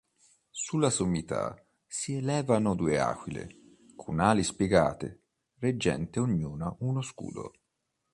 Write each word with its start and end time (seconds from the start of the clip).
Sulla 0.49 0.89
sommità 0.89 1.63
si 1.85 2.15
elevano 2.15 2.73
due 2.73 2.99
aquile, 2.99 3.49
con 3.95 4.19
ali 4.19 4.41
spiegate, 4.41 5.25
reggente 5.59 6.19
ognuna 6.19 6.75
uno 6.79 7.03
scudo. 7.03 7.51